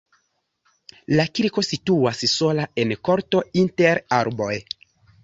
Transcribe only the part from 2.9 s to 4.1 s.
korto inter